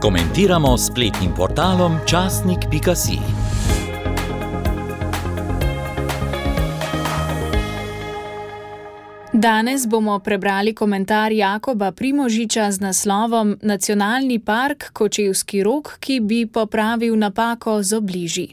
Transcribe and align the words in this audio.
Komentiramo 0.00 0.78
spletnim 0.78 1.32
portalom 1.36 1.98
časnik.si. 2.06 3.18
Danes 9.32 9.86
bomo 9.86 10.18
prebrali 10.18 10.74
komentar 10.74 11.32
Jakoba 11.32 11.92
Primožiča 11.92 12.72
z 12.72 12.80
naslovom 12.80 13.58
Nacionalni 13.62 14.38
park 14.38 14.90
Kočevski 14.92 15.62
rok, 15.62 15.96
ki 16.00 16.20
bi 16.20 16.46
popravil 16.46 17.18
napako 17.18 17.82
z 17.82 17.96
obliži. 17.96 18.48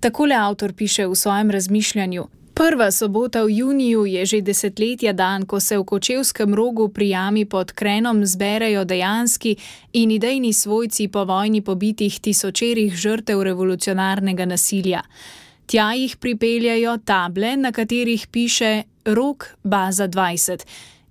Takole 0.00 0.34
avtor 0.34 0.72
piše 0.72 1.06
v 1.06 1.14
svojem 1.14 1.50
razmišljanju. 1.50 2.35
Prva 2.56 2.88
sobota 2.90 3.44
v 3.44 3.50
juniju 3.52 4.06
je 4.08 4.24
že 4.26 4.40
desetletja 4.40 5.12
dan, 5.12 5.44
ko 5.44 5.60
se 5.60 5.76
v 5.76 5.84
Kočevskem 5.84 6.54
rogu 6.56 6.88
pri 6.88 7.12
jami 7.12 7.44
pod 7.44 7.72
Krenom 7.76 8.24
zberejo 8.24 8.84
dejanski 8.84 9.56
in 9.92 10.10
idejni 10.10 10.52
svojci 10.56 11.08
po 11.12 11.24
vojni 11.28 11.60
pobitih 11.60 12.16
tisočerih 12.20 12.96
žrtev 12.96 13.42
revolucionarnega 13.42 14.48
nasilja. 14.48 15.02
Tja 15.66 15.92
jih 15.92 16.16
pripeljajo 16.16 16.96
table, 17.04 17.56
na 17.56 17.72
katerih 17.72 18.26
piše 18.32 18.82
Rok 19.04 19.60
Baza 19.62 20.08
20 20.08 20.64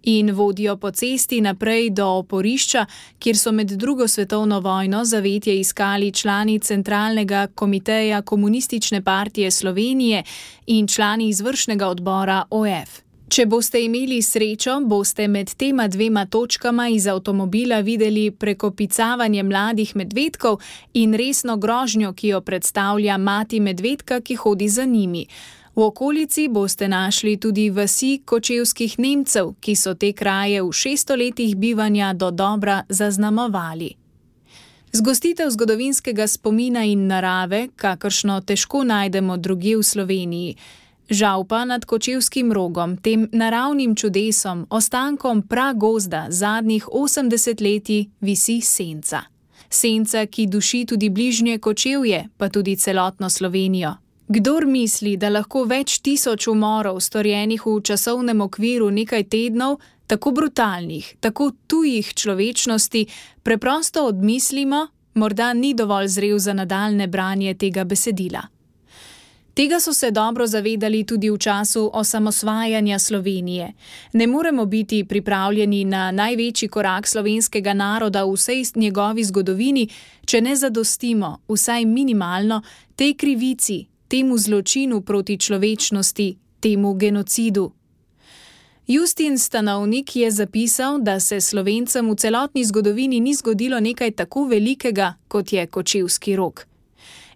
in 0.05 0.31
vodijo 0.31 0.77
po 0.77 0.91
cesti 0.91 1.41
naprej 1.41 1.89
do 1.89 2.07
oporišča, 2.07 2.85
kjer 3.19 3.37
so 3.37 3.51
med 3.51 3.71
drugo 3.71 4.07
svetovno 4.07 4.59
vojno 4.59 5.05
zavetje 5.05 5.59
iskali 5.59 6.11
člani 6.11 6.59
centralnega 6.59 7.47
komiteja 7.55 8.21
Komunistične 8.21 9.01
partije 9.01 9.51
Slovenije 9.51 10.23
in 10.65 10.87
člani 10.87 11.29
izvršnega 11.29 11.87
odbora 11.87 12.43
OF. 12.49 13.05
Če 13.25 13.47
boste 13.49 13.79
imeli 13.81 14.19
srečo, 14.21 14.75
boste 14.85 15.25
med 15.27 15.49
tema 15.57 15.87
dvema 15.87 16.27
točkama 16.29 16.85
iz 16.93 17.07
avtomobila 17.09 17.79
videli 17.79 18.29
prekopicavanje 18.31 19.43
mladih 19.43 19.95
medvedkov 19.95 20.59
in 20.93 21.13
resno 21.17 21.57
grožnjo, 21.57 22.13
ki 22.13 22.27
jo 22.27 22.41
predstavlja 22.41 23.17
mati 23.17 23.59
medvedka, 23.59 24.21
ki 24.21 24.35
hodi 24.35 24.69
za 24.69 24.85
njimi. 24.85 25.25
V 25.75 25.81
okolici 25.81 26.47
boste 26.47 26.87
našli 26.87 27.37
tudi 27.37 27.69
vasi 27.69 28.21
kočevskih 28.25 28.99
Nemcev, 28.99 29.53
ki 29.59 29.75
so 29.75 29.91
te 29.93 30.13
kraje 30.13 30.61
v 30.63 30.71
šestoletjih 30.71 31.55
bivanja 31.55 32.13
do 32.13 32.31
dobra 32.31 32.83
zaznamovali. 32.89 33.89
Zgostitev 34.95 35.49
zgodovinskega 35.51 36.27
spomina 36.27 36.85
in 36.87 37.07
narave, 37.07 37.67
kakršno 37.75 38.39
težko 38.41 38.83
najdemo 38.83 39.37
druge 39.37 39.75
v 39.75 39.83
Sloveniji. 39.83 40.55
Žal 41.09 41.43
pa 41.43 41.65
nad 41.65 41.85
kočevskim 41.85 42.53
rogom, 42.55 42.95
tem 42.97 43.27
naravnim 43.31 43.95
čudesom, 43.95 44.65
ostankom 44.69 45.41
pragozda 45.41 46.27
zadnjih 46.29 46.87
80 46.87 47.61
letij, 47.61 48.07
visi 48.21 48.61
senca. 48.61 49.21
Senca, 49.69 50.25
ki 50.25 50.47
duši 50.47 50.85
tudi 50.85 51.09
bližnje 51.09 51.59
kočevje, 51.59 52.29
pa 52.37 52.49
tudi 52.49 52.75
celotno 52.75 53.29
Slovenijo. 53.29 54.04
Kdor 54.27 54.65
misli, 54.65 55.17
da 55.21 55.29
lahko 55.29 55.67
več 55.69 55.99
tisoč 56.01 56.47
umorov, 56.49 56.97
storjenih 56.97 57.61
v 57.61 57.75
časovnem 57.85 58.41
okviru 58.41 58.87
nekaj 58.89 59.27
tednov, 59.29 59.77
tako 60.09 60.31
brutalnih, 60.33 61.11
tako 61.21 61.51
tujih 61.67 62.09
človečnosti, 62.13 63.05
preprosto 63.45 64.07
odmislimo, 64.09 64.87
morda 65.21 65.53
ni 65.53 65.75
dovolj 65.77 66.09
zrel 66.17 66.41
za 66.41 66.57
nadaljne 66.57 67.07
branje 67.07 67.53
tega 67.53 67.85
besedila. 67.85 68.41
Tega 69.55 69.79
so 69.79 69.93
se 69.93 70.11
dobro 70.11 70.47
zavedali 70.47 71.05
tudi 71.05 71.29
v 71.29 71.37
času 71.37 71.91
osamosvajanja 71.93 72.99
Slovenije. 72.99 73.73
Ne 74.13 74.27
moremo 74.27 74.65
biti 74.65 75.05
pripravljeni 75.05 75.85
na 75.85 76.11
največji 76.11 76.67
korak 76.67 77.07
slovenskega 77.07 77.73
naroda 77.73 78.25
v 78.25 78.33
vsej 78.33 78.63
njegovi 78.75 79.23
zgodovini, 79.23 79.89
če 80.25 80.41
ne 80.41 80.55
zadostimo, 80.55 81.37
vsaj 81.47 81.85
minimalno, 81.85 82.61
tej 82.95 83.13
krivici, 83.13 83.85
temu 84.15 84.37
zločinu 84.37 85.01
proti 85.01 85.35
človečnosti, 85.37 86.37
temu 86.59 86.93
genocidu. 86.93 87.71
Justin 88.87 89.37
Stanovnik 89.37 90.15
je 90.15 90.31
zapisal, 90.31 90.99
da 91.03 91.19
se 91.19 91.41
slovencem 91.41 92.09
v 92.09 92.15
celotni 92.15 92.63
zgodovini 92.63 93.19
ni 93.19 93.35
zgodilo 93.35 93.79
nekaj 93.79 94.11
tako 94.11 94.45
velikega, 94.47 95.13
kot 95.27 95.53
je 95.53 95.67
kočevski 95.67 96.35
rok. 96.35 96.63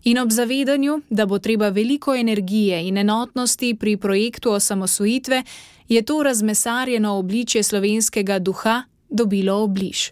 In 0.04 0.20
ob 0.24 0.32
zavedanju, 0.32 1.02
da 1.10 1.26
bo 1.26 1.40
treba 1.40 1.70
veliko 1.70 2.16
energije 2.16 2.88
in 2.88 2.98
enotnosti 2.98 3.76
pri 3.76 3.98
projektu 3.98 4.52
osamosvojitve, 4.52 5.44
je 5.90 6.02
to 6.02 6.24
razmesarjeno 6.24 7.18
obličje 7.18 7.64
slovenskega 7.64 8.40
duha 8.40 8.84
dobilo 9.10 9.64
obliž. 9.64 10.12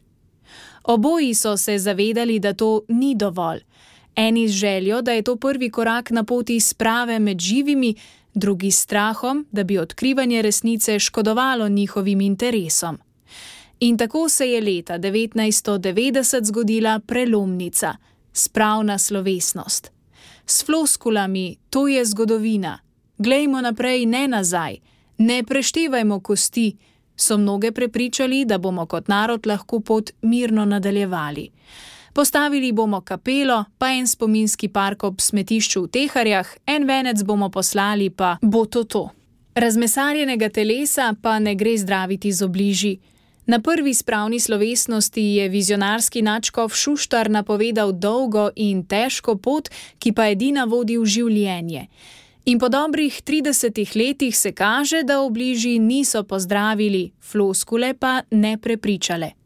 Oboji 0.84 1.34
so 1.34 1.58
se 1.58 1.80
zavedali, 1.80 2.40
da 2.40 2.54
to 2.54 2.82
ni 2.88 3.16
dovolj 3.16 3.64
eni 4.18 4.48
z 4.48 4.52
željo, 4.52 5.02
da 5.02 5.12
je 5.12 5.22
to 5.22 5.36
prvi 5.36 5.70
korak 5.70 6.12
na 6.12 6.24
poti 6.24 6.60
sprave 6.60 7.20
med 7.20 7.40
živimi, 7.40 7.96
drugi 8.34 8.72
s 8.72 8.80
strahom, 8.80 9.46
da 9.52 9.64
bi 9.64 9.78
odkrivanje 9.78 10.42
resnice 10.42 11.00
škodovalo 11.00 11.70
njihovim 11.70 12.22
interesom. 12.22 12.98
In 13.80 13.98
tako 13.98 14.30
se 14.30 14.50
je 14.50 14.62
leta 14.62 15.00
1990 15.00 16.44
zgodila 16.44 17.00
prelomnica, 17.00 17.96
spravna 18.34 18.98
slovesnost. 18.98 19.92
S 20.46 20.66
floskulami, 20.66 21.56
to 21.70 21.88
je 21.88 22.06
zgodovina, 22.06 22.80
glejmo 23.18 23.62
naprej, 23.62 24.06
ne 24.06 24.28
nazaj, 24.28 24.78
ne 25.18 25.44
preštevajmo 25.44 26.20
kosti, 26.20 26.76
so 27.18 27.38
mnoge 27.38 27.72
prepričali, 27.72 28.46
da 28.46 28.58
bomo 28.58 28.86
kot 28.86 29.08
narod 29.08 29.48
lahko 29.48 29.80
pot 29.80 30.12
mirno 30.22 30.66
nadaljevali. 30.66 31.50
Postavili 32.18 32.72
bomo 32.72 33.02
kapelo, 33.02 33.66
pa 33.78 33.92
en 33.94 34.08
spominski 34.08 34.68
park 34.74 35.04
ob 35.04 35.20
smetišču 35.22 35.84
v 35.84 35.90
Teharjah, 35.94 36.48
en 36.66 36.88
venec 36.90 37.22
bomo 37.22 37.52
poslali, 37.54 38.10
pa 38.10 38.40
bo 38.42 38.64
to 38.66 38.84
to. 38.84 39.04
Razmesarjenega 39.54 40.50
telesa 40.50 41.12
pa 41.22 41.38
ne 41.40 41.54
gre 41.54 41.76
zdraviti 41.78 42.32
z 42.32 42.42
obliži. 42.42 42.96
Na 43.46 43.62
prvi 43.62 43.94
spravni 43.94 44.40
slovesnosti 44.40 45.22
je 45.22 45.50
vizionarski 45.50 46.26
načkov 46.26 46.74
Šuštar 46.74 47.30
napovedal 47.30 47.94
dolgo 47.94 48.50
in 48.56 48.82
težko 48.90 49.38
pot, 49.38 49.70
ki 50.00 50.18
pa 50.18 50.32
edina 50.34 50.66
vodi 50.66 50.98
v 50.98 51.06
življenje. 51.06 51.88
In 52.50 52.58
po 52.58 52.74
dobrih 52.74 53.22
30 53.22 53.94
letih 53.94 54.38
se 54.38 54.58
kaže, 54.58 55.04
da 55.04 55.22
obliži 55.22 55.78
niso 55.80 56.24
pozdravili, 56.24 57.12
floskule 57.22 57.94
pa 57.94 58.24
ne 58.32 58.58
prepričale. 58.58 59.38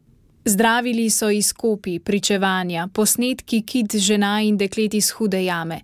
Zdravili 0.46 1.10
so 1.10 1.30
izkopi, 1.30 2.00
pričevanja, 2.00 2.88
posnetki 2.94 3.62
kit 3.62 3.96
žena 3.96 4.42
in 4.42 4.58
deklet 4.58 4.94
iz 4.94 5.12
hude 5.12 5.46
jame. 5.46 5.82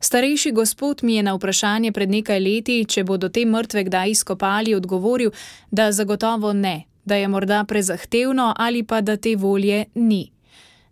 Starejši 0.00 0.52
gospod 0.52 1.00
mi 1.02 1.14
je 1.14 1.22
na 1.22 1.34
vprašanje 1.34 1.92
pred 1.92 2.10
nekaj 2.10 2.40
leti, 2.40 2.84
če 2.84 3.04
bodo 3.04 3.28
te 3.28 3.46
mrtve 3.46 3.84
kdaj 3.84 4.10
izkopali, 4.10 4.74
odgovoril, 4.74 5.30
da 5.70 5.92
zagotovo 5.92 6.52
ne, 6.52 6.82
da 7.04 7.16
je 7.16 7.28
morda 7.28 7.64
prezahtevno 7.64 8.54
ali 8.56 8.82
pa 8.82 9.00
da 9.00 9.16
te 9.16 9.36
volje 9.36 9.84
ni. 9.94 10.30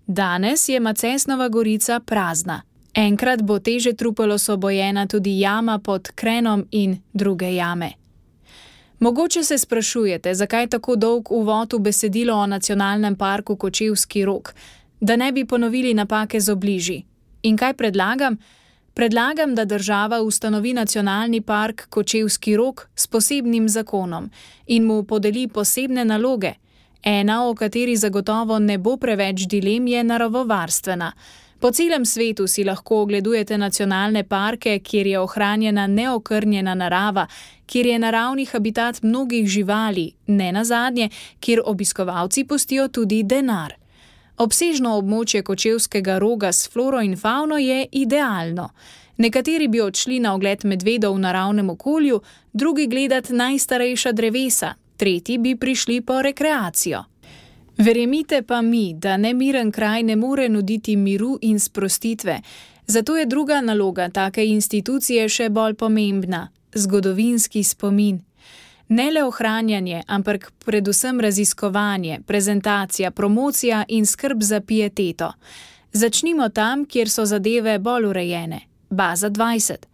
Danes 0.07 0.69
je 0.69 0.81
Macesnova 0.81 1.49
gorica 1.49 2.01
prazna. 2.01 2.63
Enkrat 2.95 3.43
bo 3.43 3.59
teže 3.59 3.93
trupelo 3.93 4.39
sobojena 4.39 5.07
tudi 5.07 5.41
jama 5.41 5.79
pod 5.79 6.11
krenom 6.15 6.67
in 6.71 6.97
druge 7.13 7.55
jame. 7.55 7.93
Mogoče 9.03 9.43
se 9.43 9.59
sprašujete, 9.59 10.35
zakaj 10.35 10.67
tako 10.67 10.95
dolg 10.97 11.31
uvod 11.33 11.73
v 11.73 11.79
besedilo 11.79 12.35
o 12.35 12.47
nacionalnem 12.47 13.17
parku 13.17 13.57
Kočevski 13.57 14.25
rok, 14.25 14.55
da 15.01 15.17
ne 15.17 15.33
bi 15.33 15.45
ponovili 15.45 15.95
napake 15.95 16.41
z 16.41 16.53
obliži. 16.53 17.03
In 17.43 17.57
kaj 17.57 17.75
predlagam? 17.75 18.37
Predlagam, 18.95 19.55
da 19.55 19.65
država 19.65 20.21
ustanovi 20.23 20.73
nacionalni 20.73 21.41
park 21.41 21.87
Kočevski 21.89 22.57
rok 22.57 22.89
s 22.95 23.07
posebnim 23.07 23.69
zakonom 23.69 24.31
in 24.67 24.85
mu 24.85 25.03
podeli 25.03 25.49
posebne 25.49 26.05
naloge. 26.05 26.53
Ena, 27.03 27.49
o 27.49 27.55
kateri 27.55 27.97
zagotovo 27.97 28.59
ne 28.59 28.79
bo 28.79 28.97
preveč 28.97 29.49
dilem, 29.49 29.87
je 29.87 30.05
naravovarstvena. 30.05 31.13
Po 31.63 31.71
celem 31.71 32.05
svetu 32.05 32.47
si 32.47 32.65
lahko 32.65 32.97
ogledujete 33.03 33.59
nacionalne 33.59 34.25
parke, 34.25 34.79
kjer 34.79 35.07
je 35.07 35.19
ohranjena 35.21 35.87
neokrnjena 35.87 36.75
narava, 36.75 37.27
kjer 37.67 37.87
je 37.87 37.99
naravni 37.99 38.45
habitat 38.45 39.03
mnogih 39.03 39.47
živali, 39.47 40.13
ne 40.27 40.53
na 40.53 40.65
zadnje, 40.65 41.09
kjer 41.41 41.63
obiskovalci 41.65 42.45
postijo 42.45 42.89
tudi 42.89 43.23
denar. 43.23 43.77
Obsežno 44.39 44.97
območje 44.99 45.43
kočevskega 45.43 46.19
roga 46.19 46.51
s 46.53 46.67
floro 46.69 47.01
in 47.01 47.15
fauno 47.17 47.59
je 47.59 47.87
idealno. 47.93 48.69
Nekateri 49.17 49.69
bi 49.69 49.81
odšli 49.81 50.19
na 50.21 50.35
ogled 50.35 50.65
medvedov 50.65 51.15
v 51.15 51.23
naravnem 51.29 51.71
okolju, 51.71 52.21
drugi 52.53 52.87
gledat 52.87 53.31
najstarejša 53.31 54.13
drevesa, 54.13 54.75
tretji 54.97 55.39
bi 55.39 55.55
prišli 55.57 56.01
po 56.01 56.23
rekreacijo. 56.23 57.12
Verjemite 57.79 58.43
pa 58.43 58.63
mi, 58.63 58.95
da 58.95 59.17
nemiren 59.17 59.73
kraj 59.73 60.03
ne 60.03 60.17
more 60.17 60.49
nuditi 60.49 60.97
miru 60.97 61.39
in 61.41 61.61
sprostitve, 61.61 62.41
zato 62.87 63.17
je 63.17 63.27
druga 63.27 63.61
naloga 63.61 64.09
take 64.09 64.47
institucije 64.47 65.29
še 65.29 65.49
bolj 65.49 65.75
pomembna: 65.75 66.49
zgodovinski 66.75 67.65
spomin. 67.65 68.21
Ne 68.89 69.11
le 69.11 69.23
ohranjanje, 69.25 70.03
ampak 70.07 70.53
predvsem 70.65 71.21
raziskovanje, 71.21 72.21
prezentacija, 72.27 73.11
promocija 73.11 73.85
in 73.89 74.07
skrb 74.07 74.43
za 74.43 74.61
pieteto. 74.61 75.33
Začnimo 75.93 76.49
tam, 76.49 76.85
kjer 76.85 77.11
so 77.11 77.25
zadeve 77.25 77.79
bolj 77.79 78.07
urejene. 78.07 78.61
Baza 78.91 79.31
20. 79.31 79.87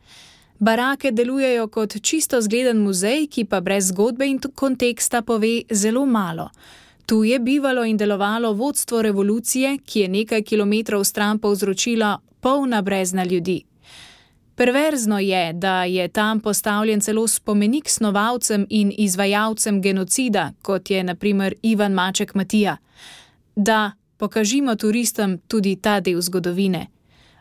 Barake 0.59 1.11
delujejo 1.11 1.69
kot 1.69 2.01
čisto 2.03 2.41
zgleden 2.41 2.83
muzej, 2.83 3.27
ki 3.27 3.45
pa 3.45 3.61
brez 3.61 3.93
zgodbe 3.93 4.27
in 4.27 4.41
konteksta 4.55 5.23
pove 5.23 5.63
zelo 5.71 6.07
malo. 6.07 6.51
Tu 7.09 7.25
je 7.25 7.39
bivalo 7.39 7.85
in 7.85 7.97
delovalo 7.97 8.53
vodstvo 8.53 9.03
revolucije, 9.03 9.79
ki 9.79 10.01
je 10.01 10.09
nekaj 10.09 10.43
kilometrov 10.43 11.05
stran 11.05 11.39
povzročila 11.39 12.19
polna 12.41 12.83
brezna 12.83 13.25
ljudi. 13.25 13.65
Perverzno 14.55 15.19
je, 15.19 15.53
da 15.53 15.85
je 15.85 16.09
tam 16.09 16.41
postavljen 16.41 17.01
celo 17.01 17.27
spomenik 17.27 17.89
snovalcem 17.89 18.67
in 18.71 18.93
izvajalcem 18.99 19.83
genocida, 19.83 20.53
kot 20.63 20.91
je 20.91 21.05
naprimer 21.05 21.55
Ivan 21.63 21.93
Maček 21.93 22.35
Matija. 22.35 22.77
Da, 23.57 23.93
pokažimo 24.17 24.75
turistom 24.75 25.39
tudi 25.39 25.77
ta 25.77 26.01
del 26.01 26.21
zgodovine. 26.21 26.87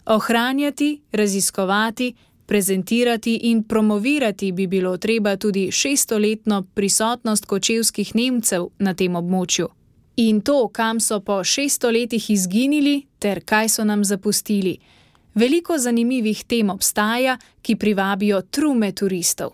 Ohranjati, 0.05 1.01
raziskovati, 1.11 2.13
prezentirati 2.47 3.39
in 3.43 3.63
promovirati 3.63 4.51
bi 4.51 4.67
bilo 4.67 4.97
treba 4.97 5.35
tudi 5.37 5.71
šestoletno 5.71 6.63
prisotnost 6.73 7.45
kočevskih 7.45 8.15
Nemcev 8.15 8.67
na 8.79 8.93
tem 8.93 9.15
območju. 9.15 9.67
In 10.15 10.41
to, 10.41 10.67
kam 10.67 10.99
so 10.99 11.19
po 11.19 11.43
šeststo 11.43 11.91
letih 11.91 12.29
izginili, 12.29 13.03
ter 13.19 13.43
kaj 13.45 13.69
so 13.69 13.83
nam 13.83 14.03
zapustili. 14.03 14.77
Veliko 15.35 15.77
zanimivih 15.77 16.43
tem 16.43 16.69
obstaja, 16.69 17.37
ki 17.61 17.75
privabijo 17.75 18.41
trume 18.41 18.91
turistov. 18.91 19.51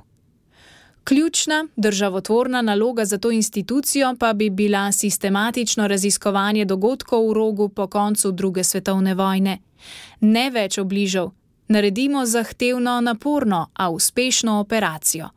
Ključna 1.04 1.68
državotvorna 1.76 2.62
naloga 2.62 3.06
za 3.06 3.18
to 3.18 3.32
institucijo 3.32 4.16
pa 4.20 4.34
bi 4.34 4.50
bila 4.50 4.92
sistematično 4.92 5.88
raziskovanje 5.88 6.66
dogodkov 6.66 7.30
v 7.30 7.34
rogu 7.34 7.70
po 7.70 7.88
koncu 7.88 8.32
druge 8.32 8.64
svetovne 8.64 9.16
vojne. 9.16 9.58
Ne 10.20 10.50
več 10.50 10.78
obližal, 10.78 11.32
naredimo 11.68 12.26
zahtevno, 12.26 13.02
naporno, 13.02 13.68
a 13.74 13.90
uspešno 13.90 14.60
operacijo. 14.60 15.30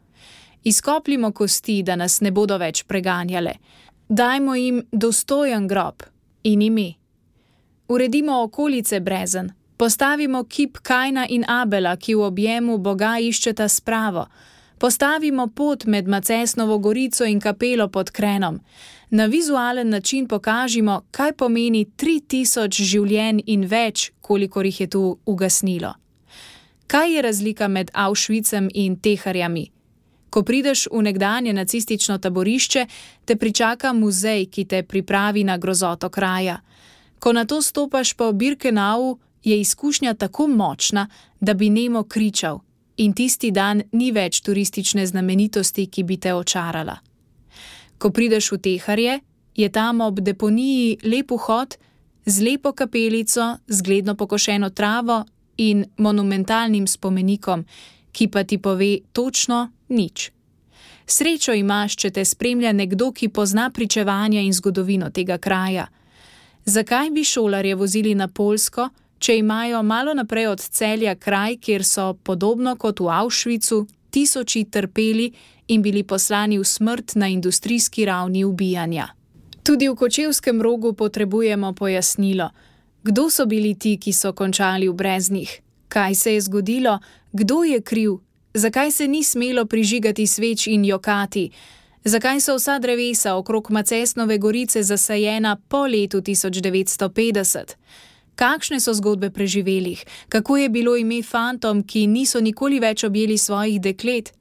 Izkopljimo 0.65 1.33
kosti, 1.33 1.83
da 1.83 1.97
nas 1.97 2.21
ne 2.21 2.31
bodo 2.31 2.57
več 2.59 2.83
preganjale. 2.83 3.53
Dajmo 4.09 4.55
jim 4.55 4.83
dostojen 4.93 5.69
grob 5.69 6.03
in 6.43 6.63
ime. 6.63 6.93
Uredimo 7.89 8.43
okolice 8.43 9.01
brezen, 9.01 9.53
Postavimo 9.77 10.45
kip 10.45 10.79
Kajna 10.79 11.27
in 11.29 11.45
Abela, 11.49 11.97
ki 11.97 12.15
v 12.15 12.23
objemu 12.25 12.79
Boga 12.79 13.19
iščeta 13.21 13.69
spravo. 13.69 14.25
Postavimo 14.79 15.47
pot 15.49 15.85
med 15.85 16.09
Macesnovo 16.09 16.79
gorico 16.79 17.25
in 17.25 17.41
kapelo 17.41 17.89
pod 17.89 18.11
Krenom. 18.11 18.61
Na 19.11 19.27
vizualen 19.27 19.91
način 19.91 20.29
pokažimo, 20.29 21.03
kaj 21.11 21.33
pomeni 21.33 21.85
3000 21.97 22.83
življenj 22.83 23.43
in 23.47 23.67
več, 23.69 24.13
kolikor 24.21 24.67
jih 24.67 24.81
je 24.81 24.87
tu 24.87 25.19
ugasnilo. 25.27 25.93
Kaj 26.87 27.15
je 27.15 27.23
razlika 27.23 27.69
med 27.69 27.91
Auschwitzem 27.95 28.69
in 28.75 28.97
teharjami? 29.01 29.71
Ko 30.31 30.43
prideš 30.43 30.87
v 30.93 31.03
nekdanje 31.03 31.53
nacistično 31.53 32.19
taborišče, 32.19 32.87
te 33.25 33.37
pričaka 33.37 33.93
muzej, 33.93 34.47
ki 34.47 34.65
te 34.65 34.83
pripravi 34.83 35.45
na 35.45 35.57
grozoto 35.59 36.09
kraja. 36.09 36.61
Ko 37.19 37.33
na 37.33 37.45
to 37.45 37.63
stopaš 37.63 38.13
po 38.15 38.33
Birkenau, 38.33 39.19
je 39.45 39.61
izkušnja 39.61 40.15
tako 40.15 40.47
močna, 40.47 41.09
da 41.41 41.55
bi 41.55 41.71
nemo 41.71 42.03
kričal, 42.03 42.61
in 42.97 43.13
tisti 43.13 43.51
dan 43.51 43.83
ni 43.93 44.13
več 44.13 44.41
turistične 44.41 45.07
znamenitosti, 45.07 45.87
ki 45.87 46.03
bi 46.03 46.17
te 46.17 46.35
očarala. 46.35 46.99
Ko 47.99 48.11
prideš 48.11 48.53
v 48.53 48.59
teharje, 48.59 49.21
je 49.55 49.69
tam 49.69 50.01
ob 50.01 50.21
deponiji 50.21 50.99
lep 51.03 51.31
vhod 51.31 51.77
z 52.27 52.43
lepo 52.43 52.73
kapelico, 52.73 53.57
zgledno 53.67 54.15
pokošeno 54.15 54.71
travo 54.71 55.25
in 55.57 55.85
monumentalnim 55.97 56.87
spomenikom, 56.87 57.65
ki 58.13 58.29
pa 58.29 58.45
ti 58.45 58.59
pove 58.59 58.99
točno 59.13 59.71
nič. 59.89 60.31
Srečo 61.07 61.55
imaš, 61.55 61.97
če 61.97 62.11
te 62.11 62.25
spremlja 62.25 62.73
nekdo, 62.73 63.13
ki 63.13 63.29
pozna 63.29 63.71
pričevanja 63.71 64.41
in 64.41 64.53
zgodovino 64.53 65.11
tega 65.11 65.39
kraja. 65.39 65.87
Zakaj 66.65 67.11
bi 67.11 67.25
šolarje 67.25 67.75
vozili 67.75 68.15
na 68.15 68.29
Polsko? 68.29 68.89
če 69.19 69.39
imajo 69.39 69.83
malo 69.83 70.15
naprej 70.15 70.47
od 70.47 70.61
celja 70.61 71.15
kraj, 71.15 71.57
kjer 71.61 71.85
so, 71.85 72.15
podobno 72.15 72.77
kot 72.77 73.01
v 73.01 73.11
Auschwitzu, 73.13 73.87
tisoči 74.11 74.65
trpeli 74.71 75.31
in 75.73 75.83
bili 75.83 76.05
poslani 76.05 76.59
v 76.59 76.65
smrt 76.65 77.17
na 77.17 77.29
industrijski 77.29 78.05
ravni 78.05 78.45
ubijanja. 78.45 79.09
Tudi 79.67 79.89
v 79.89 79.97
kočevskem 79.97 80.63
rogu 80.63 80.93
potrebujemo 80.93 81.73
pojasnilo, 81.75 82.51
kdo 83.07 83.31
so 83.31 83.47
bili 83.47 83.75
ti, 83.79 83.95
ki 84.03 84.13
so 84.13 84.33
končali 84.33 84.89
v 84.89 84.95
breznih, 84.99 85.51
kaj 85.89 86.15
se 86.15 86.35
je 86.35 86.41
zgodilo, 86.41 86.99
kdo 87.33 87.63
je 87.63 87.81
kriv, 87.81 88.19
zakaj 88.55 88.91
se 88.91 89.07
ni 89.09 89.23
smelo 89.25 89.67
prižigati 89.67 90.27
sveč 90.27 90.67
in 90.67 90.85
jokati. 90.85 91.51
Zakaj 92.05 92.41
so 92.41 92.57
vsa 92.57 92.79
drevesa 92.79 93.35
okrog 93.35 93.71
Macesnove 93.71 94.39
gorice 94.39 94.83
zasajena 94.83 95.57
po 95.69 95.87
letu 95.87 96.21
1950? 96.21 97.75
Kakšne 98.35 98.81
so 98.81 98.95
zgodbe 98.95 99.31
preživelih, 99.31 100.05
kako 100.29 100.57
je 100.57 100.69
bilo 100.69 100.97
ime 100.97 101.23
fantom, 101.23 101.83
ki 101.83 102.07
niso 102.07 102.41
nikoli 102.41 102.81
več 102.81 103.05
objeli 103.05 103.39
svojih 103.39 103.81
deklet? 103.81 104.33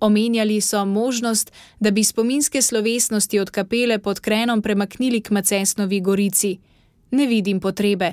Omenjali 0.00 0.60
so 0.60 0.84
možnost, 0.84 1.50
da 1.80 1.90
bi 1.90 2.04
spominske 2.04 2.62
slovesnosti 2.62 3.40
od 3.40 3.50
kapele 3.50 3.98
pod 3.98 4.20
krenom 4.20 4.62
premaknili 4.62 5.20
k 5.20 5.30
Macesnovi 5.30 6.00
gorici. 6.00 6.58
Ne 7.14 7.26
vidim 7.26 7.60
potrebe. 7.60 8.12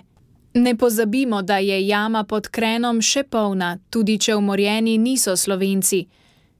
Ne 0.53 0.75
pozabimo, 0.77 1.41
da 1.41 1.57
je 1.57 1.87
jama 1.87 2.23
pod 2.23 2.47
krenom 2.47 2.99
še 3.01 3.23
polna, 3.23 3.77
tudi 3.89 4.17
če 4.21 4.35
umorjeni 4.35 4.97
niso 4.97 5.33
slovenci. 5.35 6.03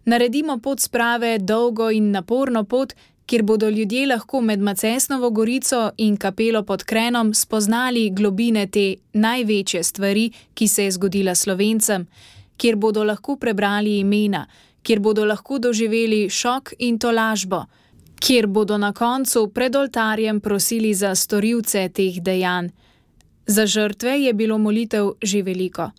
Naredimo 0.05 0.57
pot 0.57 0.81
sprave 0.81 1.35
dolgo 1.37 1.91
in 1.93 2.07
naporno 2.11 2.63
pot, 2.63 2.95
kjer 3.29 3.43
bodo 3.43 3.69
ljudje 3.69 4.07
lahko 4.07 4.41
med 4.41 4.59
Macesnovo 4.59 5.29
gorico 5.29 5.91
in 5.97 6.17
kapelo 6.17 6.63
pod 6.63 6.83
Krenom 6.83 7.33
spoznali 7.33 8.09
globine 8.09 8.65
te 8.67 8.95
največje 9.13 9.83
stvari, 9.83 10.31
ki 10.53 10.67
se 10.67 10.87
je 10.87 10.95
zgodila 10.97 11.35
slovencem, 11.35 12.07
kjer 12.57 12.75
bodo 12.75 13.03
lahko 13.03 13.35
prebrali 13.35 13.99
imena, 13.99 14.47
kjer 14.81 14.99
bodo 14.99 15.25
lahko 15.25 15.59
doživeli 15.59 16.25
šok 16.29 16.73
in 16.79 16.97
tolažbo, 16.99 17.65
kjer 18.21 18.47
bodo 18.47 18.77
na 18.77 18.93
koncu 18.93 19.47
pred 19.47 19.75
oltarjem 19.75 20.39
prosili 20.39 20.93
za 20.93 21.15
storilce 21.15 21.89
teh 21.89 22.21
dejanj. 22.21 22.69
Za 23.47 23.65
žrtve 23.65 24.21
je 24.21 24.33
bilo 24.33 24.57
molitev 24.57 25.11
že 25.21 25.41
veliko. 25.41 25.89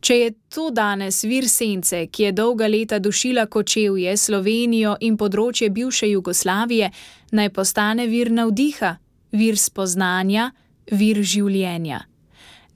Če 0.00 0.14
je 0.14 0.30
to 0.54 0.70
danes 0.70 1.22
vir 1.24 1.46
sence, 1.48 2.06
ki 2.06 2.22
je 2.22 2.32
dolga 2.32 2.66
leta 2.68 2.98
dušila 2.98 3.46
kočevje, 3.46 4.16
Slovenijo 4.16 4.96
in 5.00 5.16
področje 5.16 5.70
bivše 5.70 6.10
Jugoslavije, 6.10 6.90
naj 7.32 7.50
postane 7.50 8.06
vir 8.06 8.32
navdiha, 8.32 8.90
vir 9.32 9.56
spoznanja, 9.56 10.50
vir 10.90 11.22
življenja. 11.22 12.02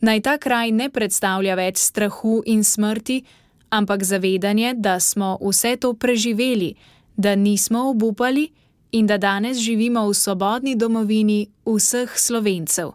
Naj 0.01 0.23
ta 0.23 0.39
kraj 0.39 0.71
ne 0.73 0.89
predstavlja 0.89 1.59
več 1.59 1.83
strahu 1.83 2.39
in 2.47 2.65
smrti, 2.65 3.19
ampak 3.71 4.07
zavedanje, 4.07 4.73
da 4.79 4.97
smo 5.01 5.37
vse 5.43 5.77
to 5.77 5.93
preživeli, 5.95 6.77
da 7.17 7.35
nismo 7.35 7.91
obupali 7.91 8.49
in 8.93 9.07
da 9.07 9.19
danes 9.19 9.59
živimo 9.59 10.09
v 10.09 10.15
svobodni 10.15 10.77
domovini 10.77 11.49
vseh 11.67 12.19
slovencev. 12.19 12.93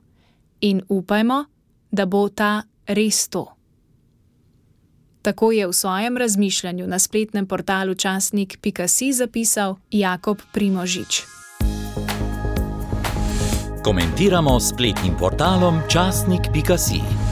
In 0.61 0.81
upajmo, 0.89 1.45
da 1.91 2.05
bo 2.05 2.29
ta 2.29 2.63
res 2.87 3.27
to. 3.27 3.47
Tako 5.21 5.51
je 5.51 5.67
v 5.67 5.73
svojem 5.73 6.17
razmišljanju 6.17 6.87
na 6.87 6.99
spletnem 6.99 7.47
portalu 7.47 7.95
časnik.si 7.95 9.13
zapisal 9.13 9.75
Jakob 9.91 10.41
Primožič. 10.51 11.23
Komentiramo 13.83 14.59
spletnim 14.59 15.15
portalom 15.19 15.79
časnik.si. 15.87 17.22